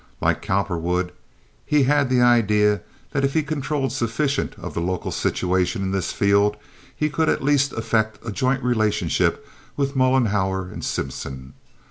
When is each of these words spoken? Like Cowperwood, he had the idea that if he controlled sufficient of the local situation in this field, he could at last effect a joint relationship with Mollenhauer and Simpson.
Like 0.19 0.41
Cowperwood, 0.41 1.11
he 1.63 1.83
had 1.83 2.09
the 2.09 2.21
idea 2.21 2.81
that 3.11 3.23
if 3.23 3.35
he 3.35 3.43
controlled 3.43 3.91
sufficient 3.91 4.55
of 4.57 4.73
the 4.73 4.81
local 4.81 5.11
situation 5.11 5.83
in 5.83 5.91
this 5.91 6.11
field, 6.11 6.57
he 6.95 7.07
could 7.07 7.29
at 7.29 7.43
last 7.43 7.71
effect 7.73 8.17
a 8.25 8.31
joint 8.31 8.63
relationship 8.63 9.47
with 9.77 9.95
Mollenhauer 9.95 10.69
and 10.73 10.83
Simpson. 10.83 11.53